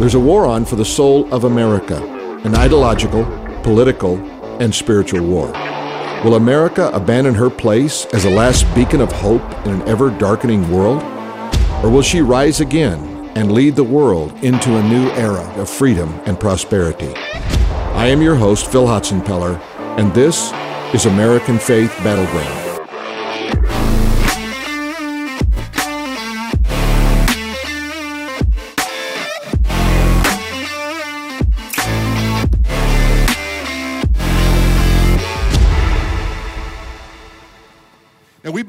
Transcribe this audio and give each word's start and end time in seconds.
There's 0.00 0.14
a 0.14 0.18
war 0.18 0.46
on 0.46 0.64
for 0.64 0.76
the 0.76 0.84
soul 0.84 1.30
of 1.30 1.44
America, 1.44 2.02
an 2.42 2.54
ideological, 2.54 3.22
political, 3.62 4.16
and 4.58 4.74
spiritual 4.74 5.26
war. 5.26 5.48
Will 6.24 6.36
America 6.36 6.90
abandon 6.94 7.34
her 7.34 7.50
place 7.50 8.06
as 8.14 8.24
a 8.24 8.30
last 8.30 8.64
beacon 8.74 9.02
of 9.02 9.12
hope 9.12 9.42
in 9.66 9.72
an 9.72 9.82
ever 9.86 10.08
darkening 10.08 10.72
world? 10.72 11.02
Or 11.84 11.90
will 11.90 12.00
she 12.00 12.22
rise 12.22 12.60
again 12.60 13.30
and 13.34 13.52
lead 13.52 13.76
the 13.76 13.84
world 13.84 14.32
into 14.42 14.78
a 14.78 14.82
new 14.82 15.10
era 15.10 15.44
of 15.58 15.68
freedom 15.68 16.18
and 16.24 16.40
prosperity? 16.40 17.12
I 17.92 18.06
am 18.06 18.22
your 18.22 18.36
host, 18.36 18.72
Phil 18.72 18.86
Hotsenpiller, 18.86 19.60
and 19.98 20.14
this 20.14 20.50
is 20.94 21.04
American 21.04 21.58
Faith 21.58 21.94
Battleground. 22.02 22.69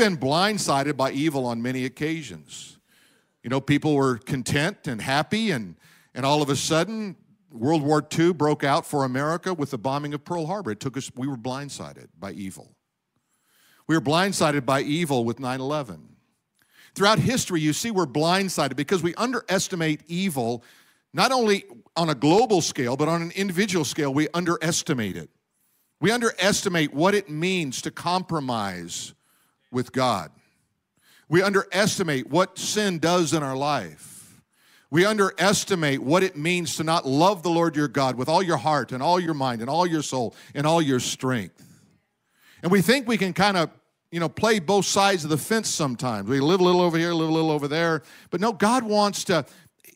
Been 0.01 0.17
blindsided 0.17 0.97
by 0.97 1.11
evil 1.11 1.45
on 1.45 1.61
many 1.61 1.85
occasions. 1.85 2.79
You 3.43 3.51
know, 3.51 3.61
people 3.61 3.93
were 3.93 4.17
content 4.17 4.87
and 4.87 4.99
happy, 4.99 5.51
and, 5.51 5.75
and 6.15 6.25
all 6.25 6.41
of 6.41 6.49
a 6.49 6.55
sudden, 6.55 7.15
World 7.51 7.83
War 7.83 8.03
II 8.17 8.33
broke 8.33 8.63
out 8.63 8.83
for 8.83 9.03
America 9.03 9.53
with 9.53 9.69
the 9.69 9.77
bombing 9.77 10.15
of 10.15 10.25
Pearl 10.25 10.47
Harbor. 10.47 10.71
It 10.71 10.79
took 10.79 10.97
us, 10.97 11.11
we 11.15 11.27
were 11.27 11.37
blindsided 11.37 12.07
by 12.19 12.31
evil. 12.31 12.75
We 13.85 13.93
were 13.93 14.01
blindsided 14.01 14.65
by 14.65 14.81
evil 14.81 15.23
with 15.23 15.39
9 15.39 15.61
11. 15.61 16.15
Throughout 16.95 17.20
history, 17.20 17.61
you 17.61 17.71
see 17.71 17.91
we're 17.91 18.07
blindsided 18.07 18.75
because 18.75 19.03
we 19.03 19.13
underestimate 19.15 20.01
evil, 20.07 20.63
not 21.13 21.31
only 21.31 21.65
on 21.95 22.09
a 22.09 22.15
global 22.15 22.61
scale, 22.61 22.97
but 22.97 23.07
on 23.07 23.21
an 23.21 23.31
individual 23.35 23.85
scale, 23.85 24.11
we 24.11 24.27
underestimate 24.33 25.15
it. 25.15 25.29
We 25.99 26.09
underestimate 26.09 26.91
what 26.91 27.13
it 27.13 27.29
means 27.29 27.83
to 27.83 27.91
compromise 27.91 29.13
with 29.71 29.91
God. 29.91 30.31
We 31.29 31.41
underestimate 31.41 32.29
what 32.29 32.57
sin 32.57 32.99
does 32.99 33.33
in 33.33 33.41
our 33.41 33.55
life. 33.55 34.41
We 34.89 35.05
underestimate 35.05 36.03
what 36.03 36.21
it 36.21 36.35
means 36.35 36.75
to 36.75 36.83
not 36.83 37.07
love 37.07 37.43
the 37.43 37.49
Lord 37.49 37.77
your 37.77 37.87
God 37.87 38.17
with 38.17 38.27
all 38.27 38.43
your 38.43 38.57
heart 38.57 38.91
and 38.91 39.01
all 39.01 39.19
your 39.19 39.33
mind 39.33 39.61
and 39.61 39.69
all 39.69 39.87
your 39.87 40.01
soul 40.01 40.35
and 40.53 40.67
all 40.67 40.81
your 40.81 40.99
strength. 40.99 41.65
And 42.61 42.71
we 42.71 42.81
think 42.81 43.07
we 43.07 43.17
can 43.17 43.31
kind 43.31 43.55
of, 43.55 43.69
you 44.11 44.19
know, 44.19 44.27
play 44.27 44.59
both 44.59 44.85
sides 44.85 45.23
of 45.23 45.29
the 45.29 45.37
fence 45.37 45.69
sometimes. 45.69 46.27
We 46.27 46.41
live 46.41 46.59
a 46.59 46.63
little 46.63 46.81
over 46.81 46.97
here, 46.97 47.13
live 47.13 47.29
a 47.29 47.31
little 47.31 47.51
over 47.51 47.69
there. 47.69 48.03
But 48.29 48.41
no, 48.41 48.51
God 48.51 48.83
wants 48.83 49.23
to, 49.25 49.45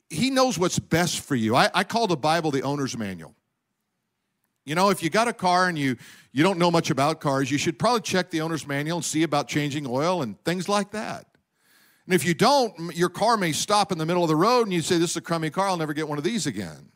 He 0.09 0.29
knows 0.29 0.57
what's 0.57 0.79
best 0.79 1.19
for 1.19 1.35
you. 1.35 1.53
I, 1.53 1.69
I 1.73 1.83
call 1.83 2.07
the 2.07 2.15
Bible 2.15 2.51
the 2.51 2.61
owner's 2.61 2.97
manual. 2.97 3.35
You 4.65 4.75
know, 4.75 4.89
if 4.89 5.03
you 5.03 5.09
got 5.09 5.27
a 5.27 5.33
car 5.33 5.69
and 5.69 5.77
you 5.77 5.95
you 6.31 6.43
don't 6.43 6.59
know 6.59 6.69
much 6.69 6.89
about 6.89 7.21
cars, 7.21 7.49
you 7.49 7.57
should 7.57 7.79
probably 7.79 8.01
check 8.01 8.29
the 8.29 8.41
owner's 8.41 8.67
manual 8.67 8.97
and 8.97 9.05
see 9.05 9.23
about 9.23 9.47
changing 9.47 9.85
oil 9.87 10.21
and 10.21 10.43
things 10.43 10.67
like 10.67 10.91
that. 10.91 11.27
And 12.05 12.13
if 12.13 12.25
you 12.25 12.33
don't, 12.33 12.95
your 12.95 13.09
car 13.09 13.37
may 13.37 13.51
stop 13.51 13.91
in 13.91 13.97
the 13.97 14.05
middle 14.05 14.23
of 14.23 14.27
the 14.27 14.35
road 14.35 14.63
and 14.63 14.73
you 14.73 14.81
say, 14.81 14.97
This 14.97 15.11
is 15.11 15.17
a 15.17 15.21
crummy 15.21 15.49
car, 15.49 15.67
I'll 15.67 15.77
never 15.77 15.93
get 15.93 16.09
one 16.09 16.17
of 16.17 16.23
these 16.23 16.45
again. 16.45 16.89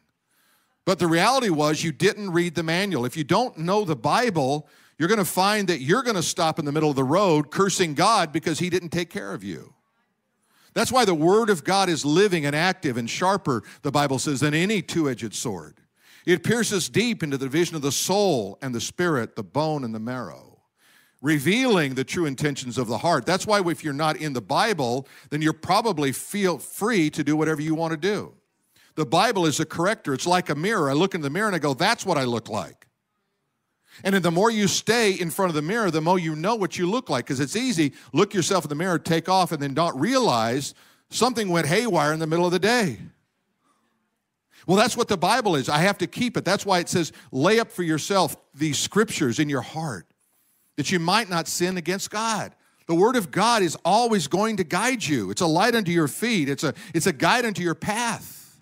But 0.86 1.00
the 1.00 1.08
reality 1.08 1.50
was, 1.50 1.84
you 1.84 1.92
didn't 1.92 2.32
read 2.32 2.56
the 2.56 2.64
manual. 2.64 3.06
If 3.06 3.16
you 3.16 3.24
don't 3.24 3.58
know 3.60 3.86
the 3.86 3.96
Bible, 3.96 4.68
you're 4.98 5.08
going 5.08 5.20
to 5.20 5.26
find 5.26 5.68
that 5.68 5.82
you're 5.82 6.04
going 6.04 6.16
to 6.16 6.24
stop 6.24 6.58
in 6.58 6.66
the 6.66 6.72
middle 6.72 6.90
of 6.90 6.96
the 6.96 7.04
road 7.04 7.52
cursing 7.52 7.94
God 7.94 8.32
because 8.32 8.60
He 8.60 8.70
didn't 8.70 8.90
take 8.90 9.10
care 9.10 9.34
of 9.34 9.44
you. 9.44 9.74
That's 10.74 10.92
why 10.92 11.06
the 11.06 11.16
Word 11.16 11.50
of 11.50 11.64
God 11.64 11.90
is 11.90 12.06
living 12.06 12.46
and 12.46 12.56
active 12.56 12.98
and 12.98 13.10
sharper, 13.10 13.64
the 13.82 13.92
Bible 13.92 14.20
says, 14.20 14.40
than 14.40 14.54
any 14.54 14.82
two 14.82 15.10
edged 15.10 15.34
sword. 15.34 15.80
It 16.26 16.44
pierces 16.44 16.90
deep 16.90 17.24
into 17.24 17.38
the 17.38 17.46
division 17.46 17.76
of 17.76 17.82
the 17.82 17.92
soul 17.92 18.58
and 18.62 18.74
the 18.74 18.82
spirit, 18.82 19.36
the 19.36 19.44
bone 19.44 19.84
and 19.84 19.94
the 19.96 20.00
marrow, 20.00 20.60
revealing 21.22 21.96
the 21.96 22.04
true 22.04 22.26
intentions 22.26 22.78
of 22.78 22.88
the 22.88 22.98
heart. 23.00 23.26
That's 23.26 23.48
why 23.48 23.62
if 23.62 23.84
you're 23.84 23.94
not 23.94 24.18
in 24.18 24.34
the 24.34 24.42
Bible, 24.42 25.08
then 25.30 25.42
you're 25.42 25.54
probably 25.54 26.12
feel 26.12 26.58
free 26.58 27.10
to 27.12 27.24
do 27.24 27.36
whatever 27.36 27.62
you 27.62 27.76
want 27.76 27.92
to 27.92 27.98
do. 27.98 28.34
The 28.96 29.06
Bible 29.06 29.46
is 29.46 29.60
a 29.60 29.66
corrector. 29.66 30.14
It's 30.14 30.28
like 30.28 30.50
a 30.50 30.56
mirror. 30.56 30.90
I 30.90 30.94
look 30.94 31.16
in 31.16 31.22
the 31.22 31.30
mirror 31.30 31.48
and 31.48 31.56
I 31.56 31.60
go, 31.60 31.74
that's 31.74 32.06
what 32.06 32.18
I 32.18 32.26
look 32.26 32.50
like. 32.50 32.88
And 34.04 34.16
the 34.16 34.32
more 34.32 34.52
you 34.52 34.68
stay 34.68 35.14
in 35.14 35.30
front 35.30 35.50
of 35.50 35.56
the 35.56 35.62
mirror, 35.62 35.92
the 35.92 36.02
more 36.02 36.20
you 36.20 36.36
know 36.36 36.56
what 36.56 36.78
you 36.78 36.90
look 36.90 37.10
like. 37.10 37.26
Because 37.26 37.40
it's 37.40 37.56
easy, 37.56 37.94
look 38.14 38.34
yourself 38.34 38.66
in 38.66 38.70
the 38.70 38.76
mirror, 38.76 39.00
take 39.00 39.28
off, 39.28 39.52
and 39.52 39.62
then 39.62 39.74
don't 39.74 39.98
realize 39.98 40.74
something 41.10 41.50
went 41.50 41.68
haywire 41.68 42.14
in 42.14 42.20
the 42.20 42.28
middle 42.28 42.46
of 42.46 42.52
the 42.52 42.60
day. 42.60 43.00
Well, 44.70 44.78
that's 44.78 44.96
what 44.96 45.08
the 45.08 45.18
Bible 45.18 45.56
is. 45.56 45.68
I 45.68 45.80
have 45.80 45.98
to 45.98 46.06
keep 46.06 46.38
it. 46.38 46.46
That's 46.46 46.64
why 46.64 46.78
it 46.78 46.90
says, 46.90 47.12
lay 47.32 47.60
up 47.60 47.72
for 47.72 47.82
yourself 47.82 48.38
these 48.54 48.78
scriptures 48.78 49.40
in 49.40 49.50
your 49.50 49.62
heart 49.62 50.06
that 50.76 50.92
you 50.92 51.00
might 51.00 51.28
not 51.28 51.48
sin 51.48 51.76
against 51.76 52.12
God. 52.12 52.54
The 52.86 52.94
Word 52.94 53.16
of 53.16 53.32
God 53.32 53.64
is 53.64 53.76
always 53.84 54.28
going 54.28 54.58
to 54.58 54.64
guide 54.64 55.04
you. 55.04 55.32
It's 55.32 55.42
a 55.42 55.48
light 55.48 55.74
unto 55.74 55.92
your 55.92 56.08
feet, 56.08 56.50
it's 56.50 56.64
a, 56.64 56.76
it's 56.94 57.08
a 57.08 57.12
guide 57.12 57.46
unto 57.46 57.64
your 57.64 57.74
path. 57.74 58.60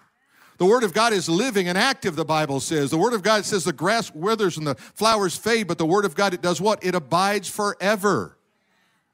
The 0.59 0.65
Word 0.65 0.85
of 0.85 0.93
God 0.93 1.11
is 1.11 1.27
living 1.27 1.67
and 1.67 1.77
active, 1.77 2.15
the 2.15 2.23
Bible 2.23 2.61
says. 2.61 2.89
The 2.89 2.97
Word 2.97 3.11
of 3.11 3.21
God 3.21 3.43
says 3.43 3.65
the 3.65 3.73
grass 3.73 4.09
withers 4.15 4.57
and 4.57 4.65
the 4.65 4.75
flowers 4.75 5.35
fade, 5.35 5.67
but 5.67 5.77
the 5.77 5.85
Word 5.85 6.05
of 6.05 6.15
God, 6.15 6.33
it 6.33 6.41
does 6.41 6.61
what? 6.61 6.81
It 6.85 6.95
abides 6.95 7.49
forever. 7.49 8.37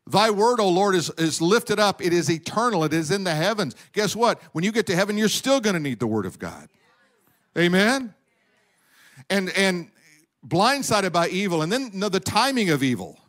Thy 0.06 0.30
word, 0.30 0.60
O 0.60 0.70
Lord, 0.70 0.94
is, 0.94 1.10
is 1.18 1.42
lifted 1.42 1.80
up. 1.80 2.04
It 2.04 2.14
is 2.14 2.30
eternal. 2.30 2.84
It 2.84 2.94
is 2.94 3.10
in 3.10 3.24
the 3.24 3.34
heavens. 3.34 3.76
Guess 3.94 4.16
what? 4.16 4.40
When 4.52 4.64
you 4.64 4.72
get 4.72 4.86
to 4.88 4.96
heaven, 4.96 5.18
you're 5.18 5.28
still 5.28 5.60
going 5.60 5.76
to 5.76 5.80
need 5.80 6.00
the 6.00 6.06
Word 6.06 6.28
of 6.28 6.38
God. 6.38 6.70
Amen? 7.58 8.14
And, 9.30 9.50
and 9.52 9.90
blindsided 10.46 11.12
by 11.12 11.30
evil, 11.30 11.62
and 11.62 11.72
then 11.72 12.00
the 12.00 12.20
timing 12.20 12.70
of 12.70 12.84
evil. 12.84 13.20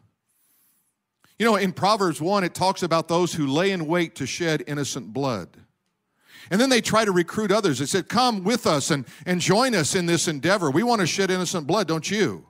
You 1.39 1.47
know, 1.47 1.57
in 1.57 1.73
Proverbs 1.73 2.21
1, 2.21 2.45
it 2.45 2.55
talks 2.55 2.83
about 2.83 3.09
those 3.09 3.35
who 3.35 3.47
lay 3.47 3.73
in 3.73 3.87
wait 3.87 4.15
to 4.17 4.27
shed 4.27 4.63
innocent 4.67 5.13
blood. 5.13 5.57
And 6.51 6.61
then 6.61 6.69
they 6.69 6.81
try 6.81 7.05
to 7.05 7.13
recruit 7.13 7.51
others. 7.51 7.79
They 7.79 7.87
said, 7.87 8.09
Come 8.09 8.45
with 8.45 8.67
us 8.67 8.91
and, 8.91 9.07
and 9.27 9.41
join 9.41 9.75
us 9.75 9.95
in 9.95 10.07
this 10.07 10.29
endeavor. 10.29 10.71
We 10.71 10.83
want 10.83 11.01
to 11.01 11.07
shed 11.07 11.31
innocent 11.31 11.67
blood, 11.67 11.89
don't 11.89 12.09
you? 12.11 12.47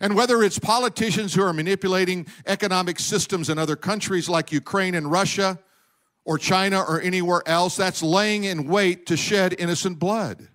And 0.00 0.16
whether 0.16 0.42
it's 0.42 0.58
politicians 0.58 1.32
who 1.32 1.42
are 1.42 1.52
manipulating 1.52 2.26
economic 2.46 2.98
systems 2.98 3.48
in 3.48 3.56
other 3.56 3.76
countries 3.76 4.28
like 4.28 4.50
Ukraine 4.50 4.96
and 4.96 5.10
Russia, 5.10 5.60
or 6.24 6.38
China 6.38 6.80
or 6.80 7.00
anywhere 7.00 7.42
else, 7.46 7.76
that's 7.76 8.02
laying 8.02 8.44
in 8.44 8.68
wait 8.68 9.06
to 9.06 9.16
shed 9.16 9.54
innocent 9.58 9.98
blood. 9.98 10.48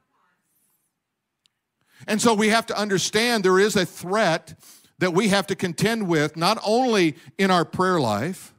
And 2.07 2.21
so 2.21 2.33
we 2.33 2.49
have 2.49 2.65
to 2.67 2.77
understand 2.77 3.43
there 3.43 3.59
is 3.59 3.75
a 3.75 3.85
threat 3.85 4.57
that 4.99 5.13
we 5.13 5.27
have 5.29 5.47
to 5.47 5.55
contend 5.55 6.07
with, 6.07 6.37
not 6.37 6.57
only 6.65 7.15
in 7.37 7.51
our 7.51 7.65
prayer 7.65 7.99
life, 7.99 8.53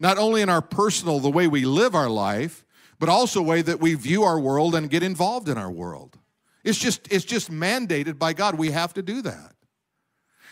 not 0.00 0.18
only 0.18 0.42
in 0.42 0.48
our 0.48 0.62
personal, 0.62 1.20
the 1.20 1.30
way 1.30 1.46
we 1.46 1.64
live 1.64 1.94
our 1.94 2.10
life, 2.10 2.64
but 2.98 3.08
also 3.08 3.40
the 3.40 3.46
way 3.46 3.62
that 3.62 3.80
we 3.80 3.94
view 3.94 4.24
our 4.24 4.38
world 4.38 4.74
and 4.74 4.90
get 4.90 5.02
involved 5.02 5.48
in 5.48 5.58
our 5.58 5.70
world. 5.70 6.18
It's 6.64 6.78
just, 6.78 7.12
it's 7.12 7.24
just 7.24 7.50
mandated 7.50 8.18
by 8.18 8.32
God. 8.32 8.56
We 8.56 8.70
have 8.70 8.94
to 8.94 9.02
do 9.02 9.22
that. 9.22 9.55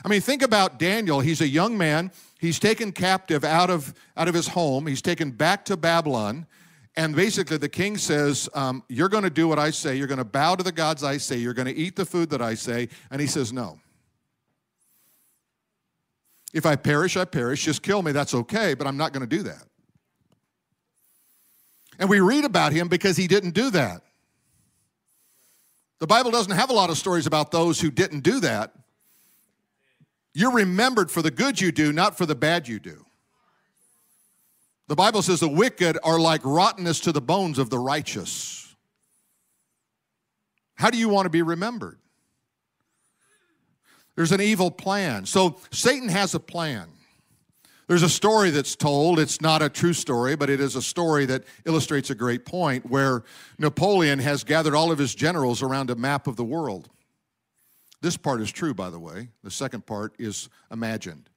I 0.03 0.09
mean, 0.09 0.21
think 0.21 0.43
about 0.43 0.79
Daniel. 0.79 1.21
He's 1.21 1.41
a 1.41 1.49
young 1.49 1.77
man. 1.77 2.11
He's 2.39 2.59
taken 2.59 2.93
captive 2.93 3.45
out 3.45 3.71
of, 3.71 3.95
out 4.17 4.29
of 4.29 4.35
his 4.35 4.49
home. 4.49 4.87
He's 4.87 5.03
taken 5.03 5.31
back 5.31 5.65
to 5.67 5.77
Babylon. 5.77 6.47
And 6.97 7.15
basically, 7.17 7.57
the 7.57 7.69
king 7.69 7.97
says, 7.97 8.49
um, 8.55 8.85
You're 8.89 9.09
going 9.09 9.25
to 9.25 9.31
do 9.31 9.49
what 9.49 9.59
I 9.59 9.71
say. 9.71 9.97
You're 9.97 10.07
going 10.07 10.19
to 10.19 10.25
bow 10.25 10.55
to 10.55 10.63
the 10.63 10.73
gods 10.73 11.03
I 11.03 11.17
say. 11.17 11.37
You're 11.37 11.55
going 11.55 11.67
to 11.67 11.75
eat 11.75 11.97
the 11.97 12.05
food 12.05 12.31
that 12.31 12.41
I 12.41 12.55
say. 12.55 12.89
And 13.11 13.21
he 13.21 13.27
says, 13.27 13.53
No. 13.53 13.81
If 16.53 16.67
I 16.67 16.77
perish, 16.77 17.17
I 17.17 17.25
perish. 17.25 17.65
Just 17.65 17.83
kill 17.83 18.01
me. 18.03 18.13
That's 18.13 18.33
okay, 18.33 18.75
but 18.75 18.87
I'm 18.87 18.97
not 18.97 19.13
going 19.13 19.29
to 19.29 19.37
do 19.37 19.43
that. 19.43 19.65
And 21.99 22.09
we 22.09 22.21
read 22.21 22.45
about 22.45 22.73
him 22.73 22.89
because 22.89 23.17
he 23.17 23.27
didn't 23.27 23.55
do 23.55 23.71
that. 23.71 24.03
The 25.99 26.07
Bible 26.07 26.31
doesn't 26.31 26.53
have 26.53 26.71
a 26.71 26.73
lot 26.73 26.91
of 26.91 26.99
stories 26.99 27.27
about 27.27 27.51
those 27.51 27.81
who 27.81 27.91
didn't 27.91 28.21
do 28.21 28.41
that. 28.41 28.73
You're 30.35 30.53
remembered 30.53 31.11
for 31.11 31.23
the 31.23 31.31
good 31.31 31.61
you 31.61 31.71
do, 31.71 31.93
not 31.93 32.19
for 32.19 32.27
the 32.27 32.35
bad 32.35 32.67
you 32.67 32.81
do. 32.81 33.07
The 34.89 34.97
Bible 34.97 35.23
says 35.23 35.41
the 35.41 35.49
wicked 35.49 35.97
are 36.03 36.19
like 36.19 36.43
rottenness 36.45 37.01
to 37.01 37.13
the 37.13 37.23
bones 37.23 37.59
of 37.59 37.71
the 37.71 37.79
righteous. 37.79 38.75
How 40.75 40.91
do 40.91 40.99
you 40.99 41.09
want 41.09 41.27
to 41.27 41.31
be 41.31 41.43
remembered? 41.43 41.99
There's 44.17 44.33
an 44.33 44.41
evil 44.41 44.71
plan. 44.71 45.25
So 45.25 45.57
Satan 45.71 46.09
has 46.09 46.35
a 46.35 46.41
plan. 46.41 46.89
There's 47.87 48.03
a 48.03 48.09
story 48.09 48.51
that's 48.51 48.77
told. 48.77 49.19
It's 49.19 49.41
not 49.41 49.63
a 49.63 49.69
true 49.69 49.93
story, 49.93 50.37
but 50.37 50.51
it 50.51 50.61
is 50.61 50.75
a 50.75 50.83
story 50.83 51.27
that 51.27 51.45
illustrates 51.65 52.11
a 52.11 52.15
great 52.15 52.45
point 52.45 52.89
where 52.89 53.25
Napoleon 53.59 54.19
has 54.21 54.43
gathered 54.43 54.75
all 54.75 54.91
of 54.91 54.99
his 54.99 55.15
generals 55.15 55.63
around 55.63 55.91
a 55.91 55.95
map 55.95 56.27
of 56.27 56.37
the 56.37 56.45
world. 56.45 56.89
This 58.05 58.19
part 58.19 58.43
is 58.43 58.53
true, 58.53 58.75
by 58.75 58.91
the 58.91 58.99
way. 58.99 59.29
The 59.45 59.51
second 59.51 59.87
part 59.87 60.15
is 60.19 60.51
imagined. 60.71 61.31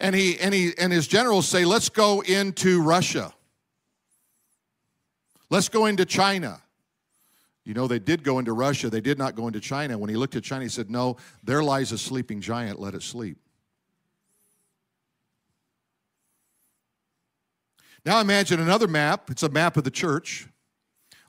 And 0.00 0.12
he 0.12 0.36
and 0.40 0.52
he 0.52 0.72
and 0.76 0.92
his 0.92 1.06
generals 1.06 1.46
say, 1.46 1.64
let's 1.64 1.88
go 1.88 2.20
into 2.22 2.82
Russia. 2.82 3.32
Let's 5.50 5.68
go 5.68 5.86
into 5.86 6.04
China. 6.04 6.60
You 7.64 7.74
know, 7.74 7.86
they 7.86 8.00
did 8.00 8.24
go 8.24 8.40
into 8.40 8.52
Russia, 8.54 8.90
they 8.90 9.00
did 9.00 9.18
not 9.18 9.36
go 9.36 9.46
into 9.46 9.60
China. 9.60 9.96
When 9.96 10.10
he 10.10 10.16
looked 10.16 10.34
at 10.34 10.42
China, 10.42 10.64
he 10.64 10.68
said, 10.68 10.90
No, 10.90 11.16
there 11.44 11.62
lies 11.62 11.92
a 11.92 11.98
sleeping 11.98 12.40
giant, 12.40 12.80
let 12.80 12.96
it 12.96 13.02
sleep. 13.04 13.38
Now 18.04 18.18
imagine 18.18 18.58
another 18.58 18.88
map. 18.88 19.30
It's 19.30 19.44
a 19.44 19.48
map 19.48 19.76
of 19.76 19.84
the 19.84 19.92
church. 19.92 20.48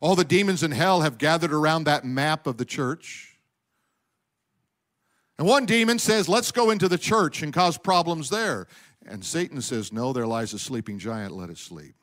All 0.01 0.15
the 0.15 0.25
demons 0.25 0.63
in 0.63 0.71
hell 0.71 1.01
have 1.01 1.19
gathered 1.19 1.53
around 1.53 1.83
that 1.83 2.03
map 2.03 2.47
of 2.47 2.57
the 2.57 2.65
church. 2.65 3.34
And 5.37 5.47
one 5.47 5.65
demon 5.65 5.99
says, 5.99 6.29
Let's 6.29 6.51
go 6.51 6.71
into 6.71 6.87
the 6.87 6.97
church 6.97 7.41
and 7.41 7.53
cause 7.53 7.77
problems 7.77 8.29
there. 8.29 8.67
And 9.05 9.23
Satan 9.23 9.61
says, 9.61 9.91
No, 9.91 10.13
there 10.13 10.27
lies 10.27 10.53
a 10.53 10.59
sleeping 10.59 10.99
giant, 10.99 11.33
let 11.33 11.49
it 11.49 11.57
sleep. 11.57 11.95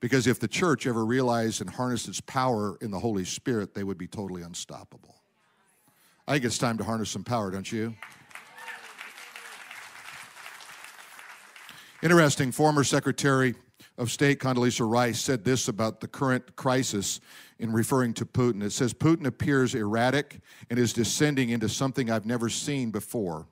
Because 0.00 0.26
if 0.26 0.40
the 0.40 0.48
church 0.48 0.86
ever 0.86 1.04
realized 1.04 1.60
and 1.60 1.68
harnessed 1.68 2.08
its 2.08 2.20
power 2.20 2.78
in 2.80 2.90
the 2.90 2.98
Holy 2.98 3.24
Spirit, 3.24 3.74
they 3.74 3.84
would 3.84 3.98
be 3.98 4.06
totally 4.06 4.42
unstoppable. 4.42 5.16
I 6.26 6.34
think 6.34 6.44
it's 6.44 6.58
time 6.58 6.78
to 6.78 6.84
harness 6.84 7.10
some 7.10 7.24
power, 7.24 7.50
don't 7.50 7.70
you? 7.70 7.94
Interesting, 12.02 12.50
former 12.50 12.82
Secretary 12.82 13.54
of 14.00 14.10
State 14.10 14.40
Condoleezza 14.40 14.90
Rice 14.90 15.20
said 15.20 15.44
this 15.44 15.68
about 15.68 16.00
the 16.00 16.08
current 16.08 16.56
crisis 16.56 17.20
in 17.58 17.70
referring 17.70 18.14
to 18.14 18.24
Putin. 18.24 18.62
It 18.62 18.72
says 18.72 18.94
Putin 18.94 19.26
appears 19.26 19.74
erratic 19.74 20.40
and 20.70 20.78
is 20.78 20.94
descending 20.94 21.50
into 21.50 21.68
something 21.68 22.10
I've 22.10 22.24
never 22.24 22.48
seen 22.48 22.90
before. 22.90 23.46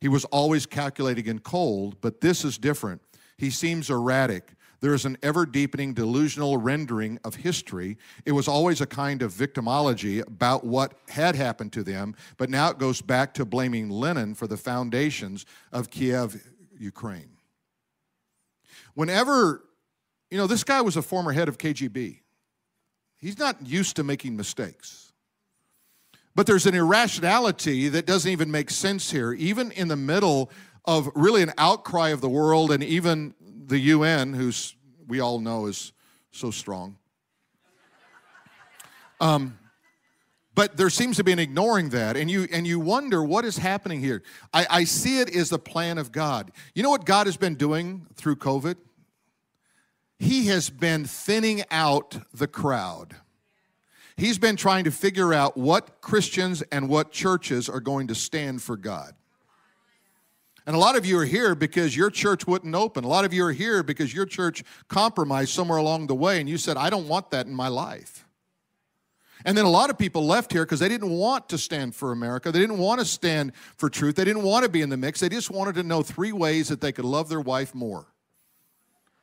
He 0.00 0.06
was 0.06 0.24
always 0.26 0.66
calculating 0.66 1.28
and 1.28 1.42
cold, 1.42 2.00
but 2.00 2.20
this 2.20 2.44
is 2.44 2.58
different. 2.58 3.02
He 3.36 3.50
seems 3.50 3.90
erratic. 3.90 4.52
There 4.80 4.94
is 4.94 5.04
an 5.04 5.18
ever 5.20 5.44
deepening 5.46 5.94
delusional 5.94 6.58
rendering 6.58 7.18
of 7.24 7.34
history. 7.34 7.98
It 8.24 8.32
was 8.32 8.46
always 8.46 8.80
a 8.80 8.86
kind 8.86 9.20
of 9.20 9.32
victimology 9.32 10.24
about 10.24 10.64
what 10.64 10.94
had 11.08 11.34
happened 11.34 11.72
to 11.72 11.82
them, 11.82 12.14
but 12.36 12.50
now 12.50 12.70
it 12.70 12.78
goes 12.78 13.00
back 13.00 13.34
to 13.34 13.44
blaming 13.44 13.90
Lenin 13.90 14.36
for 14.36 14.46
the 14.46 14.56
foundations 14.56 15.44
of 15.72 15.90
Kiev, 15.90 16.40
Ukraine. 16.78 17.30
Whenever, 18.94 19.64
you 20.32 20.38
know, 20.38 20.46
this 20.46 20.64
guy 20.64 20.80
was 20.80 20.96
a 20.96 21.02
former 21.02 21.30
head 21.32 21.46
of 21.46 21.58
KGB, 21.58 22.20
he's 23.18 23.38
not 23.38 23.66
used 23.66 23.96
to 23.96 24.02
making 24.02 24.34
mistakes. 24.34 25.12
But 26.34 26.46
there's 26.46 26.64
an 26.64 26.74
irrationality 26.74 27.90
that 27.90 28.06
doesn't 28.06 28.30
even 28.30 28.50
make 28.50 28.70
sense 28.70 29.10
here, 29.10 29.34
even 29.34 29.70
in 29.72 29.88
the 29.88 29.96
middle 29.96 30.50
of 30.86 31.10
really 31.14 31.42
an 31.42 31.52
outcry 31.58 32.08
of 32.08 32.22
the 32.22 32.30
world 32.30 32.72
and 32.72 32.82
even 32.82 33.34
the 33.66 33.78
UN, 33.78 34.32
who's 34.32 34.74
we 35.06 35.20
all 35.20 35.38
know 35.38 35.66
is 35.66 35.92
so 36.30 36.50
strong. 36.50 36.96
Um, 39.20 39.58
but 40.54 40.78
there 40.78 40.88
seems 40.88 41.18
to 41.18 41.24
be 41.24 41.32
an 41.32 41.38
ignoring 41.38 41.90
that, 41.90 42.16
and 42.16 42.30
you 42.30 42.48
and 42.50 42.66
you 42.66 42.80
wonder 42.80 43.22
what 43.22 43.44
is 43.44 43.58
happening 43.58 44.00
here. 44.00 44.22
I, 44.54 44.66
I 44.70 44.84
see 44.84 45.20
it 45.20 45.36
as 45.36 45.50
the 45.50 45.58
plan 45.58 45.98
of 45.98 46.10
God. 46.10 46.52
You 46.74 46.82
know 46.82 46.90
what 46.90 47.04
God 47.04 47.26
has 47.26 47.36
been 47.36 47.56
doing 47.56 48.06
through 48.14 48.36
COVID? 48.36 48.76
He 50.22 50.46
has 50.46 50.70
been 50.70 51.04
thinning 51.04 51.64
out 51.72 52.16
the 52.32 52.46
crowd. 52.46 53.16
He's 54.16 54.38
been 54.38 54.54
trying 54.54 54.84
to 54.84 54.92
figure 54.92 55.34
out 55.34 55.56
what 55.56 56.00
Christians 56.00 56.62
and 56.70 56.88
what 56.88 57.10
churches 57.10 57.68
are 57.68 57.80
going 57.80 58.06
to 58.06 58.14
stand 58.14 58.62
for 58.62 58.76
God. 58.76 59.14
And 60.64 60.76
a 60.76 60.78
lot 60.78 60.96
of 60.96 61.04
you 61.04 61.18
are 61.18 61.24
here 61.24 61.56
because 61.56 61.96
your 61.96 62.08
church 62.08 62.46
wouldn't 62.46 62.72
open. 62.72 63.02
A 63.02 63.08
lot 63.08 63.24
of 63.24 63.32
you 63.32 63.44
are 63.44 63.50
here 63.50 63.82
because 63.82 64.14
your 64.14 64.24
church 64.24 64.62
compromised 64.86 65.50
somewhere 65.50 65.78
along 65.78 66.06
the 66.06 66.14
way 66.14 66.38
and 66.38 66.48
you 66.48 66.56
said, 66.56 66.76
I 66.76 66.88
don't 66.88 67.08
want 67.08 67.32
that 67.32 67.46
in 67.46 67.52
my 67.52 67.66
life. 67.66 68.24
And 69.44 69.58
then 69.58 69.64
a 69.64 69.70
lot 69.70 69.90
of 69.90 69.98
people 69.98 70.24
left 70.24 70.52
here 70.52 70.64
because 70.64 70.78
they 70.78 70.88
didn't 70.88 71.10
want 71.10 71.48
to 71.48 71.58
stand 71.58 71.96
for 71.96 72.12
America. 72.12 72.52
They 72.52 72.60
didn't 72.60 72.78
want 72.78 73.00
to 73.00 73.04
stand 73.04 73.56
for 73.76 73.90
truth. 73.90 74.14
They 74.14 74.24
didn't 74.24 74.44
want 74.44 74.62
to 74.62 74.68
be 74.68 74.82
in 74.82 74.88
the 74.88 74.96
mix. 74.96 75.18
They 75.18 75.28
just 75.28 75.50
wanted 75.50 75.74
to 75.74 75.82
know 75.82 76.04
three 76.04 76.30
ways 76.30 76.68
that 76.68 76.80
they 76.80 76.92
could 76.92 77.06
love 77.06 77.28
their 77.28 77.40
wife 77.40 77.74
more. 77.74 78.11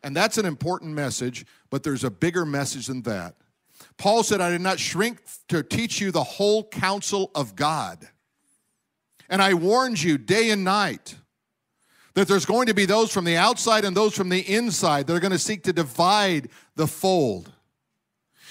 And 0.03 0.15
that's 0.15 0.37
an 0.37 0.45
important 0.45 0.93
message, 0.93 1.45
but 1.69 1.83
there's 1.83 2.03
a 2.03 2.11
bigger 2.11 2.45
message 2.45 2.87
than 2.87 3.01
that. 3.03 3.35
Paul 3.97 4.23
said, 4.23 4.41
I 4.41 4.49
did 4.49 4.61
not 4.61 4.79
shrink 4.79 5.19
to 5.49 5.61
teach 5.61 5.99
you 5.99 6.11
the 6.11 6.23
whole 6.23 6.67
counsel 6.67 7.31
of 7.35 7.55
God. 7.55 8.07
And 9.29 9.41
I 9.41 9.53
warned 9.53 10.01
you 10.01 10.17
day 10.17 10.49
and 10.51 10.63
night 10.63 11.15
that 12.15 12.27
there's 12.27 12.45
going 12.45 12.67
to 12.67 12.73
be 12.73 12.85
those 12.85 13.11
from 13.11 13.25
the 13.25 13.37
outside 13.37 13.85
and 13.85 13.95
those 13.95 14.15
from 14.15 14.29
the 14.29 14.39
inside 14.39 15.07
that 15.07 15.15
are 15.15 15.19
going 15.19 15.31
to 15.31 15.39
seek 15.39 15.63
to 15.63 15.73
divide 15.73 16.49
the 16.75 16.87
fold. 16.87 17.51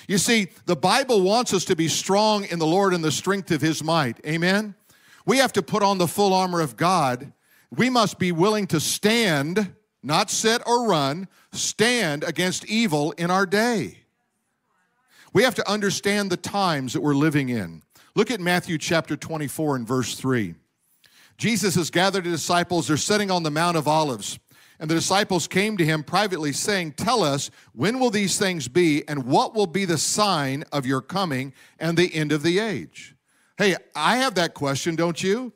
You 0.06 0.18
see, 0.18 0.48
the 0.66 0.76
Bible 0.76 1.22
wants 1.22 1.52
us 1.52 1.64
to 1.66 1.76
be 1.76 1.88
strong 1.88 2.44
in 2.44 2.58
the 2.58 2.66
Lord 2.66 2.94
and 2.94 3.04
the 3.04 3.12
strength 3.12 3.50
of 3.50 3.60
his 3.60 3.82
might. 3.82 4.24
Amen? 4.26 4.74
We 5.26 5.38
have 5.38 5.52
to 5.54 5.62
put 5.62 5.82
on 5.82 5.98
the 5.98 6.06
full 6.06 6.32
armor 6.32 6.60
of 6.60 6.76
God. 6.76 7.32
We 7.70 7.90
must 7.90 8.18
be 8.18 8.32
willing 8.32 8.66
to 8.68 8.80
stand, 8.80 9.74
not 10.02 10.30
sit 10.30 10.62
or 10.66 10.88
run, 10.88 11.28
stand 11.52 12.24
against 12.24 12.66
evil 12.66 13.12
in 13.12 13.30
our 13.30 13.46
day. 13.46 13.98
We 15.32 15.42
have 15.42 15.54
to 15.56 15.70
understand 15.70 16.30
the 16.30 16.36
times 16.36 16.92
that 16.92 17.02
we're 17.02 17.14
living 17.14 17.48
in. 17.48 17.82
Look 18.14 18.30
at 18.30 18.40
Matthew 18.40 18.78
chapter 18.78 19.16
24 19.16 19.76
and 19.76 19.86
verse 19.86 20.14
3. 20.14 20.54
Jesus 21.36 21.76
has 21.76 21.90
gathered 21.90 22.24
the 22.24 22.30
disciples. 22.30 22.88
They're 22.88 22.96
sitting 22.96 23.30
on 23.30 23.42
the 23.42 23.50
Mount 23.50 23.76
of 23.76 23.86
Olives. 23.86 24.38
And 24.80 24.88
the 24.88 24.94
disciples 24.94 25.48
came 25.48 25.76
to 25.76 25.84
him 25.84 26.04
privately, 26.04 26.52
saying, 26.52 26.92
Tell 26.92 27.22
us, 27.22 27.50
when 27.72 27.98
will 27.98 28.10
these 28.10 28.38
things 28.38 28.68
be, 28.68 29.06
and 29.08 29.24
what 29.24 29.54
will 29.54 29.66
be 29.66 29.84
the 29.84 29.98
sign 29.98 30.64
of 30.72 30.86
your 30.86 31.00
coming 31.00 31.52
and 31.78 31.96
the 31.96 32.14
end 32.14 32.30
of 32.30 32.42
the 32.42 32.60
age? 32.60 33.16
Hey, 33.56 33.74
I 33.94 34.18
have 34.18 34.36
that 34.36 34.54
question, 34.54 34.94
don't 34.94 35.20
you? 35.20 35.52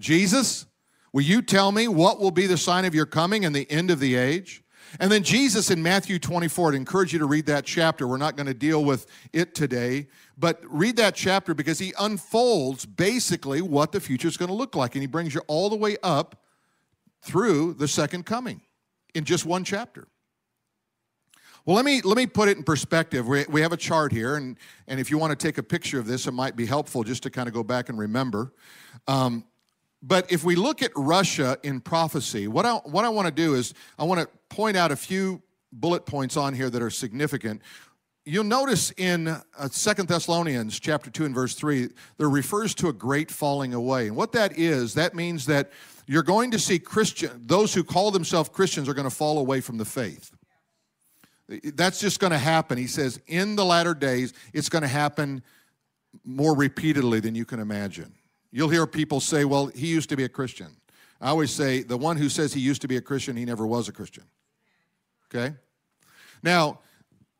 Jesus, 0.00 0.66
will 1.12 1.22
you 1.22 1.42
tell 1.42 1.72
me 1.72 1.88
what 1.88 2.20
will 2.20 2.30
be 2.30 2.46
the 2.46 2.56
sign 2.56 2.84
of 2.84 2.94
your 2.94 3.06
coming 3.06 3.44
and 3.44 3.54
the 3.54 3.70
end 3.70 3.90
of 3.90 4.00
the 4.00 4.14
age? 4.14 4.62
And 5.00 5.10
then 5.10 5.22
Jesus 5.22 5.70
in 5.70 5.82
Matthew 5.82 6.18
24, 6.18 6.70
I'd 6.70 6.74
encourage 6.74 7.12
you 7.12 7.18
to 7.18 7.26
read 7.26 7.46
that 7.46 7.64
chapter. 7.64 8.06
We're 8.06 8.18
not 8.18 8.36
going 8.36 8.46
to 8.46 8.54
deal 8.54 8.84
with 8.84 9.06
it 9.32 9.54
today, 9.54 10.08
but 10.36 10.60
read 10.68 10.96
that 10.96 11.14
chapter 11.14 11.54
because 11.54 11.78
he 11.78 11.94
unfolds 11.98 12.84
basically 12.84 13.62
what 13.62 13.92
the 13.92 14.00
future 14.00 14.28
is 14.28 14.36
going 14.36 14.50
to 14.50 14.54
look 14.54 14.74
like. 14.74 14.94
And 14.94 15.02
he 15.02 15.06
brings 15.06 15.34
you 15.34 15.40
all 15.46 15.70
the 15.70 15.76
way 15.76 15.96
up 16.02 16.42
through 17.22 17.74
the 17.74 17.88
second 17.88 18.26
coming 18.26 18.60
in 19.14 19.24
just 19.24 19.46
one 19.46 19.64
chapter. 19.64 20.08
Well, 21.64 21.76
let 21.76 21.84
me, 21.84 22.00
let 22.02 22.16
me 22.16 22.26
put 22.26 22.48
it 22.48 22.56
in 22.56 22.64
perspective. 22.64 23.28
We, 23.28 23.44
we 23.48 23.60
have 23.60 23.72
a 23.72 23.76
chart 23.76 24.10
here, 24.10 24.34
and, 24.34 24.58
and 24.88 24.98
if 24.98 25.12
you 25.12 25.18
want 25.18 25.38
to 25.38 25.46
take 25.46 25.58
a 25.58 25.62
picture 25.62 26.00
of 26.00 26.06
this, 26.06 26.26
it 26.26 26.32
might 26.32 26.56
be 26.56 26.66
helpful 26.66 27.04
just 27.04 27.22
to 27.22 27.30
kind 27.30 27.46
of 27.46 27.54
go 27.54 27.62
back 27.62 27.88
and 27.88 27.96
remember. 27.96 28.52
Um, 29.06 29.44
but 30.02 30.30
if 30.32 30.42
we 30.42 30.56
look 30.56 30.82
at 30.82 30.90
Russia 30.96 31.58
in 31.62 31.80
prophecy, 31.80 32.48
what 32.48 32.66
I, 32.66 32.74
what 32.74 33.04
I 33.04 33.08
want 33.08 33.28
to 33.28 33.32
do 33.32 33.54
is 33.54 33.72
I 33.98 34.04
want 34.04 34.20
to 34.20 34.28
point 34.48 34.76
out 34.76 34.90
a 34.90 34.96
few 34.96 35.40
bullet 35.72 36.06
points 36.06 36.36
on 36.36 36.54
here 36.54 36.68
that 36.68 36.82
are 36.82 36.90
significant. 36.90 37.62
You'll 38.24 38.44
notice 38.44 38.90
in 38.92 39.28
uh, 39.28 39.40
Second 39.70 40.08
Thessalonians 40.08 40.78
chapter 40.78 41.10
2 41.10 41.24
and 41.24 41.34
verse 41.34 41.54
3, 41.54 41.88
there 42.18 42.28
refers 42.28 42.74
to 42.76 42.88
a 42.88 42.92
great 42.92 43.30
falling 43.30 43.74
away. 43.74 44.08
And 44.08 44.16
what 44.16 44.32
that 44.32 44.58
is, 44.58 44.94
that 44.94 45.14
means 45.14 45.46
that 45.46 45.70
you're 46.06 46.22
going 46.22 46.50
to 46.50 46.58
see 46.58 46.78
Christian, 46.78 47.30
those 47.46 47.72
who 47.72 47.84
call 47.84 48.10
themselves 48.10 48.48
Christians 48.48 48.88
are 48.88 48.94
going 48.94 49.08
to 49.08 49.14
fall 49.14 49.38
away 49.38 49.60
from 49.60 49.78
the 49.78 49.84
faith. 49.84 50.32
That's 51.48 52.00
just 52.00 52.18
going 52.18 52.32
to 52.32 52.38
happen. 52.38 52.76
He 52.76 52.86
says, 52.86 53.20
in 53.26 53.56
the 53.56 53.64
latter 53.64 53.94
days, 53.94 54.32
it's 54.52 54.68
going 54.68 54.82
to 54.82 54.88
happen 54.88 55.42
more 56.24 56.56
repeatedly 56.56 57.20
than 57.20 57.34
you 57.34 57.44
can 57.44 57.60
imagine. 57.60 58.14
You'll 58.52 58.68
hear 58.68 58.86
people 58.86 59.18
say, 59.18 59.44
well, 59.44 59.66
he 59.66 59.86
used 59.86 60.10
to 60.10 60.16
be 60.16 60.24
a 60.24 60.28
Christian. 60.28 60.76
I 61.20 61.30
always 61.30 61.50
say, 61.50 61.82
the 61.82 61.96
one 61.96 62.18
who 62.18 62.28
says 62.28 62.52
he 62.52 62.60
used 62.60 62.82
to 62.82 62.88
be 62.88 62.96
a 62.96 63.00
Christian, 63.00 63.36
he 63.36 63.44
never 63.44 63.66
was 63.66 63.88
a 63.88 63.92
Christian. 63.92 64.24
Okay? 65.34 65.54
Now, 66.42 66.80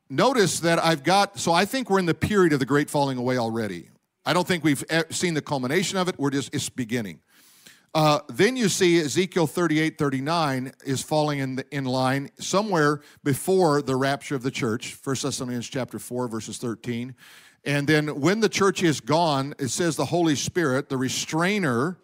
notice 0.09 0.61
that 0.61 0.83
I've 0.83 1.02
got, 1.02 1.38
so 1.38 1.52
I 1.52 1.66
think 1.66 1.90
we're 1.90 1.99
in 1.99 2.07
the 2.07 2.14
period 2.14 2.52
of 2.52 2.61
the 2.61 2.66
great 2.66 2.88
falling 2.88 3.19
away 3.19 3.37
already. 3.37 3.90
I 4.25 4.33
don't 4.33 4.47
think 4.47 4.64
we've 4.64 4.85
seen 5.11 5.35
the 5.35 5.42
culmination 5.42 5.99
of 5.99 6.09
it. 6.09 6.14
We're 6.19 6.31
just, 6.31 6.54
it's 6.54 6.69
beginning. 6.69 7.21
Uh, 7.95 8.21
then 8.31 8.57
you 8.57 8.71
see 8.71 9.00
Ezekiel 9.00 9.47
38, 9.47 9.99
39 9.99 10.73
is 10.87 11.02
falling 11.02 11.40
in, 11.40 11.57
the, 11.57 11.66
in 11.71 11.85
line 11.85 12.31
somewhere 12.38 13.02
before 13.23 13.83
the 13.83 13.97
rapture 13.97 14.35
of 14.35 14.42
the 14.42 14.50
church. 14.50 14.97
1 15.04 15.16
Thessalonians 15.23 15.69
chapter 15.69 15.99
4, 15.99 16.28
verses 16.28 16.57
13. 16.57 17.14
And 17.64 17.87
then 17.87 18.21
when 18.21 18.40
the 18.40 18.49
church 18.49 18.83
is 18.83 19.00
gone, 19.00 19.54
it 19.59 19.69
says 19.69 19.97
the 19.97 20.07
Holy 20.07 20.35
Spirit, 20.35 20.88
the 20.88 20.97
restrainer 20.97 21.99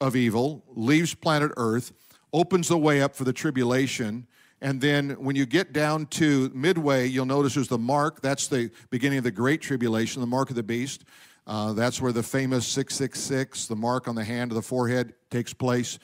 of 0.00 0.16
evil, 0.16 0.64
leaves 0.68 1.14
planet 1.14 1.52
Earth, 1.56 1.92
opens 2.32 2.68
the 2.68 2.78
way 2.78 3.02
up 3.02 3.14
for 3.14 3.24
the 3.24 3.32
tribulation. 3.32 4.26
And 4.62 4.80
then 4.80 5.10
when 5.22 5.36
you 5.36 5.44
get 5.44 5.72
down 5.72 6.06
to 6.06 6.50
midway, 6.54 7.06
you'll 7.06 7.26
notice 7.26 7.54
there's 7.54 7.68
the 7.68 7.78
mark. 7.78 8.22
That's 8.22 8.46
the 8.46 8.70
beginning 8.88 9.18
of 9.18 9.24
the 9.24 9.30
Great 9.30 9.60
Tribulation, 9.60 10.20
the 10.20 10.26
mark 10.26 10.48
of 10.48 10.56
the 10.56 10.62
beast. 10.62 11.04
Uh, 11.46 11.72
that's 11.72 12.00
where 12.00 12.12
the 12.12 12.22
famous 12.22 12.66
666, 12.66 13.66
the 13.66 13.76
mark 13.76 14.08
on 14.08 14.14
the 14.14 14.24
hand 14.24 14.50
of 14.50 14.54
the 14.54 14.62
forehead, 14.62 15.14
takes 15.30 15.52
place. 15.52 15.98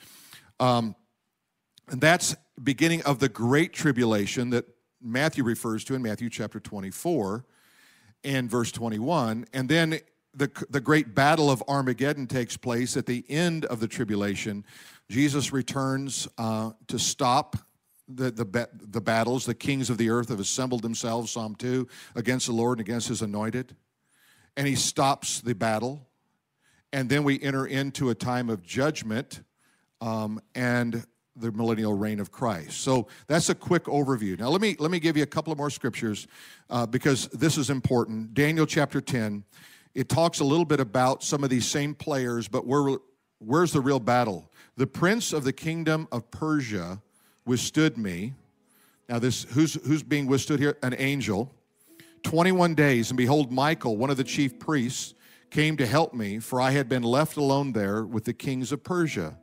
Um, 0.59 0.95
and 1.87 2.01
that's 2.01 2.35
beginning 2.61 3.01
of 3.03 3.19
the 3.19 3.29
Great 3.29 3.73
Tribulation 3.73 4.49
that 4.51 4.65
Matthew 5.01 5.43
refers 5.43 5.83
to 5.85 5.95
in 5.95 6.01
Matthew 6.01 6.29
chapter 6.29 6.59
24 6.59 7.45
and 8.23 8.49
verse 8.49 8.71
21. 8.71 9.45
And 9.53 9.69
then 9.69 9.99
the, 10.33 10.51
the 10.69 10.81
great 10.81 11.15
battle 11.15 11.49
of 11.49 11.63
Armageddon 11.67 12.27
takes 12.27 12.57
place 12.57 12.95
at 12.95 13.05
the 13.05 13.25
end 13.27 13.65
of 13.65 13.79
the 13.79 13.87
tribulation. 13.87 14.63
Jesus 15.09 15.51
returns 15.51 16.27
uh, 16.37 16.71
to 16.87 16.99
stop 16.99 17.57
the, 18.07 18.31
the, 18.31 18.69
the 18.73 19.01
battles. 19.01 19.45
The 19.45 19.55
kings 19.55 19.89
of 19.89 19.97
the 19.97 20.09
earth 20.09 20.29
have 20.29 20.39
assembled 20.39 20.81
themselves, 20.81 21.31
Psalm 21.31 21.55
2, 21.55 21.87
against 22.15 22.47
the 22.47 22.53
Lord 22.53 22.79
and 22.79 22.87
against 22.87 23.07
his 23.07 23.21
anointed. 23.21 23.75
And 24.55 24.67
he 24.67 24.75
stops 24.75 25.41
the 25.41 25.55
battle. 25.55 26.07
And 26.93 27.09
then 27.09 27.23
we 27.23 27.41
enter 27.41 27.65
into 27.65 28.09
a 28.09 28.15
time 28.15 28.49
of 28.49 28.63
judgment 28.63 29.41
um, 30.01 30.39
and 30.55 31.05
the 31.39 31.51
millennial 31.51 31.93
reign 31.93 32.19
of 32.19 32.31
Christ. 32.31 32.81
So 32.81 33.07
that's 33.27 33.49
a 33.49 33.55
quick 33.55 33.85
overview. 33.85 34.37
Now 34.39 34.49
let 34.49 34.61
me 34.61 34.75
let 34.79 34.91
me 34.91 34.99
give 34.99 35.17
you 35.17 35.23
a 35.23 35.27
couple 35.27 35.51
of 35.51 35.57
more 35.57 35.69
scriptures 35.69 36.27
uh, 36.69 36.85
because 36.85 37.27
this 37.29 37.57
is 37.57 37.69
important. 37.69 38.33
Daniel 38.33 38.65
chapter 38.65 39.01
10, 39.01 39.43
it 39.93 40.09
talks 40.09 40.39
a 40.39 40.43
little 40.43 40.65
bit 40.65 40.79
about 40.79 41.23
some 41.23 41.43
of 41.43 41.49
these 41.49 41.67
same 41.67 41.93
players, 41.95 42.47
but 42.47 42.65
where, 42.65 42.97
where's 43.39 43.71
the 43.71 43.81
real 43.81 43.99
battle? 43.99 44.51
The 44.75 44.87
prince 44.87 45.33
of 45.33 45.43
the 45.43 45.53
kingdom 45.53 46.07
of 46.11 46.29
Persia 46.31 47.01
withstood 47.45 47.97
me. 47.97 48.33
Now 49.09 49.19
this 49.19 49.43
who's 49.43 49.75
who's 49.85 50.03
being 50.03 50.27
withstood 50.27 50.59
here? 50.59 50.77
An 50.83 50.95
angel. 50.97 51.53
21 52.23 52.75
days, 52.75 53.09
and 53.09 53.17
behold, 53.17 53.53
Michael, 53.53 53.95
one 53.95 54.09
of 54.09 54.17
the 54.17 54.23
chief 54.23 54.59
priests, 54.59 55.13
came 55.49 55.77
to 55.77 55.85
help 55.85 56.13
me, 56.13 56.39
for 56.39 56.59
I 56.59 56.71
had 56.71 56.89
been 56.89 57.03
left 57.03 57.37
alone 57.37 57.71
there 57.71 58.03
with 58.03 58.25
the 58.25 58.33
kings 58.33 58.71
of 58.71 58.83
Persia. 58.83 59.37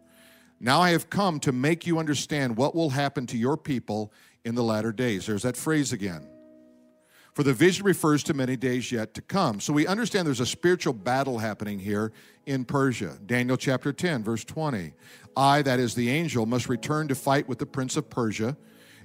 Now 0.60 0.80
I 0.80 0.90
have 0.90 1.10
come 1.10 1.40
to 1.40 1.52
make 1.52 1.86
you 1.86 1.98
understand 1.98 2.56
what 2.56 2.74
will 2.74 2.90
happen 2.90 3.26
to 3.28 3.36
your 3.36 3.56
people 3.56 4.12
in 4.44 4.54
the 4.54 4.62
latter 4.62 4.92
days. 4.92 5.26
There's 5.26 5.42
that 5.42 5.56
phrase 5.56 5.92
again. 5.92 6.28
For 7.34 7.42
the 7.42 7.52
vision 7.52 7.84
refers 7.84 8.22
to 8.24 8.34
many 8.34 8.56
days 8.56 8.92
yet 8.92 9.12
to 9.14 9.22
come. 9.22 9.58
So 9.58 9.72
we 9.72 9.88
understand 9.88 10.26
there's 10.26 10.38
a 10.38 10.46
spiritual 10.46 10.92
battle 10.92 11.38
happening 11.38 11.80
here 11.80 12.12
in 12.46 12.64
Persia. 12.64 13.18
Daniel 13.26 13.56
chapter 13.56 13.92
10, 13.92 14.22
verse 14.22 14.44
20. 14.44 14.92
I, 15.36 15.62
that 15.62 15.80
is 15.80 15.96
the 15.96 16.10
angel, 16.10 16.46
must 16.46 16.68
return 16.68 17.08
to 17.08 17.16
fight 17.16 17.48
with 17.48 17.58
the 17.58 17.66
prince 17.66 17.96
of 17.96 18.08
Persia. 18.08 18.56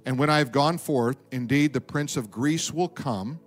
And 0.05 0.19
when 0.19 0.29
I 0.29 0.37
have 0.37 0.51
gone 0.51 0.77
forth, 0.77 1.17
indeed 1.31 1.73
the 1.73 1.81
prince 1.81 2.15
of 2.17 2.29
Greece 2.29 2.71
will 2.71 2.87
come. 2.87 3.39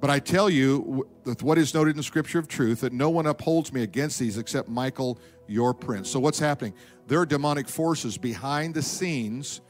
But 0.00 0.10
I 0.10 0.18
tell 0.18 0.50
you, 0.50 1.06
with 1.24 1.42
what 1.42 1.58
is 1.58 1.72
noted 1.74 1.90
in 1.90 1.96
the 1.96 2.02
scripture 2.02 2.38
of 2.38 2.48
truth, 2.48 2.80
that 2.80 2.92
no 2.92 3.08
one 3.08 3.26
upholds 3.26 3.72
me 3.72 3.82
against 3.82 4.18
these 4.18 4.36
except 4.38 4.68
Michael, 4.68 5.18
your 5.46 5.72
prince. 5.72 6.10
So 6.10 6.20
what's 6.20 6.38
happening? 6.38 6.74
There 7.06 7.20
are 7.20 7.26
demonic 7.26 7.68
forces 7.68 8.18
behind 8.18 8.74
the 8.74 8.82
scenes 8.82 9.60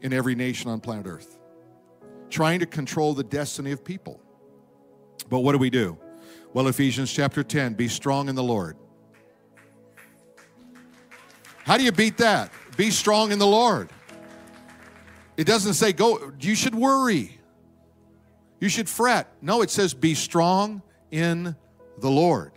in 0.00 0.12
every 0.12 0.34
nation 0.34 0.70
on 0.70 0.80
planet 0.80 1.06
Earth 1.06 1.38
trying 2.32 2.58
to 2.60 2.66
control 2.66 3.12
the 3.14 3.22
destiny 3.22 3.70
of 3.70 3.84
people. 3.84 4.18
But 5.28 5.40
what 5.40 5.52
do 5.52 5.58
we 5.58 5.70
do? 5.70 5.98
Well, 6.54 6.66
Ephesians 6.66 7.12
chapter 7.12 7.44
10 7.44 7.74
be 7.74 7.88
strong 7.88 8.28
in 8.28 8.34
the 8.34 8.42
Lord. 8.42 8.76
How 11.64 11.76
do 11.76 11.84
you 11.84 11.92
beat 11.92 12.16
that? 12.16 12.50
Be 12.76 12.90
strong 12.90 13.30
in 13.30 13.38
the 13.38 13.46
Lord. 13.46 13.90
It 15.36 15.46
doesn't 15.46 15.74
say 15.74 15.92
go, 15.92 16.32
you 16.40 16.54
should 16.54 16.74
worry. 16.74 17.38
You 18.62 18.68
should 18.68 18.88
fret. 18.88 19.26
No, 19.42 19.62
it 19.62 19.70
says 19.70 19.92
be 19.92 20.14
strong 20.14 20.82
in 21.10 21.56
the 21.98 22.08
Lord. 22.08 22.52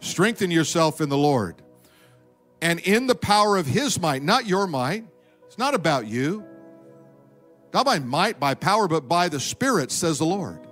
Strengthen 0.00 0.50
yourself 0.50 1.00
in 1.00 1.08
the 1.08 1.16
Lord 1.16 1.62
and 2.60 2.80
in 2.80 3.06
the 3.06 3.14
power 3.14 3.56
of 3.56 3.64
his 3.64 4.00
might, 4.00 4.24
not 4.24 4.44
your 4.44 4.66
might. 4.66 5.06
It's 5.46 5.56
not 5.56 5.72
about 5.72 6.08
you. 6.08 6.44
Not 7.72 7.86
by 7.86 8.00
might, 8.00 8.40
by 8.40 8.54
power, 8.54 8.88
but 8.88 9.06
by 9.06 9.28
the 9.28 9.38
Spirit, 9.38 9.92
says 9.92 10.18
the 10.18 10.26
Lord. 10.26 10.66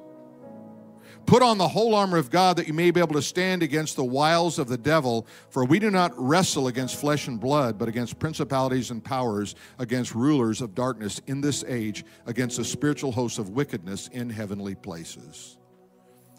Put 1.26 1.42
on 1.42 1.56
the 1.56 1.68
whole 1.68 1.94
armor 1.94 2.18
of 2.18 2.30
God 2.30 2.56
that 2.56 2.66
you 2.66 2.74
may 2.74 2.90
be 2.90 3.00
able 3.00 3.14
to 3.14 3.22
stand 3.22 3.62
against 3.62 3.96
the 3.96 4.04
wiles 4.04 4.58
of 4.58 4.68
the 4.68 4.76
devil, 4.76 5.26
for 5.50 5.64
we 5.64 5.78
do 5.78 5.90
not 5.90 6.12
wrestle 6.16 6.66
against 6.68 6.96
flesh 6.96 7.26
and 7.26 7.40
blood, 7.40 7.78
but 7.78 7.88
against 7.88 8.18
principalities 8.18 8.90
and 8.90 9.02
powers, 9.02 9.54
against 9.78 10.14
rulers 10.14 10.60
of 10.60 10.74
darkness 10.74 11.20
in 11.26 11.40
this 11.40 11.64
age, 11.66 12.04
against 12.26 12.58
the 12.58 12.64
spiritual 12.64 13.12
hosts 13.12 13.38
of 13.38 13.50
wickedness 13.50 14.08
in 14.08 14.28
heavenly 14.28 14.74
places. 14.74 15.58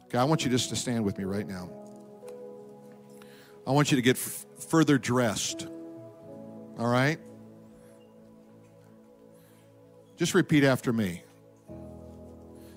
Okay, 0.05 0.17
I 0.17 0.25
want 0.25 0.45
you 0.45 0.51
just 0.51 0.69
to 0.69 0.75
stand 0.75 1.03
with 1.03 1.17
me 1.17 1.23
right 1.23 1.47
now. 1.47 1.69
I 3.65 3.71
want 3.71 3.91
you 3.91 3.95
to 3.95 4.01
get 4.03 4.17
f- 4.17 4.45
further 4.69 4.97
dressed. 4.97 5.67
All 6.77 6.87
right? 6.87 7.17
Just 10.17 10.35
repeat 10.35 10.63
after 10.63 10.93
me. 10.93 11.23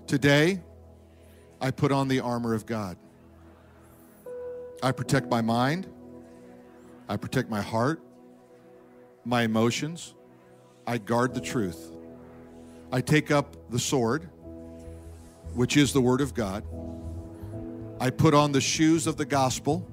Today, 0.07 0.61
I 1.61 1.71
put 1.71 1.93
on 1.93 2.09
the 2.09 2.21
armor 2.21 2.55
of 2.55 2.67
God. 2.67 2.97
I 4.83 4.93
protect 4.93 5.31
my 5.31 5.41
mind. 5.41 5.87
I 7.09 7.17
protect 7.17 7.49
my 7.49 7.63
heart, 7.63 8.01
my 9.25 9.43
emotions. 9.43 10.15
I 10.87 10.99
guard 10.99 11.35
the 11.35 11.41
truth. 11.41 11.93
I 12.93 13.01
take 13.01 13.31
up 13.31 13.71
the 13.71 13.79
sword, 13.79 14.29
which 15.55 15.77
is 15.77 15.93
the 15.93 16.01
Word 16.01 16.21
of 16.21 16.35
God. 16.35 16.65
I 18.01 18.11
put 18.11 18.35
on 18.35 18.53
the 18.53 18.61
shoes 18.61 19.07
of 19.07 19.17
the 19.17 19.25
gospel 19.25 19.87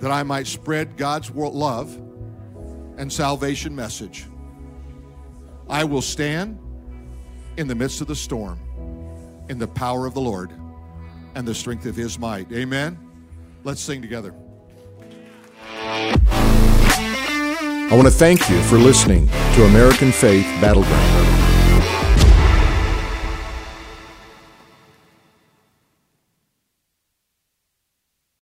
that 0.00 0.10
I 0.10 0.22
might 0.22 0.46
spread 0.46 0.96
God's 0.96 1.30
love 1.30 1.96
and 2.98 3.10
salvation 3.10 3.74
message. 3.74 4.26
I 5.68 5.84
will 5.84 6.02
stand 6.02 6.58
in 7.56 7.66
the 7.66 7.74
midst 7.74 8.00
of 8.02 8.06
the 8.06 8.14
storm 8.14 8.60
in 9.48 9.58
the 9.58 9.68
power 9.68 10.06
of 10.06 10.14
the 10.14 10.20
Lord 10.20 10.52
and 11.34 11.46
the 11.46 11.54
strength 11.54 11.86
of 11.86 11.96
his 11.96 12.18
might. 12.18 12.50
Amen. 12.52 12.98
Let's 13.64 13.80
sing 13.80 14.00
together. 14.02 14.34
I 17.88 17.90
want 17.92 18.06
to 18.06 18.10
thank 18.10 18.48
you 18.50 18.60
for 18.64 18.78
listening 18.78 19.28
to 19.28 19.64
American 19.64 20.10
Faith 20.12 20.44
Battleground. 20.60 21.45